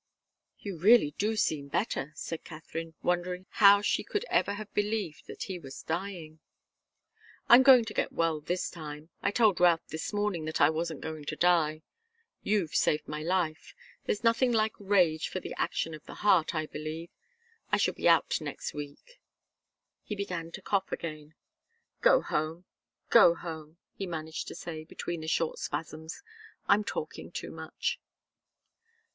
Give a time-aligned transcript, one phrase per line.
[0.57, 5.43] "You really do seem better," said Katharine, wondering how she could ever have believed that
[5.43, 6.39] he was dying.
[7.47, 9.11] "I'm going to get well this time.
[9.21, 11.83] I told Routh this morning that I wasn't going to die.
[12.41, 13.75] You've saved my life.
[14.05, 17.11] There's nothing like rage for the action of the heart, I believe.
[17.71, 19.21] I shall be out next week."
[20.01, 21.35] He began to cough again.
[22.01, 22.65] "Go home
[23.11, 26.23] go home," he managed to say, between the short spasms.
[26.67, 27.99] "I'm talking too much."